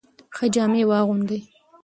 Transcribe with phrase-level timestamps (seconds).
[0.35, 1.41] ښه جامې واغوندئ.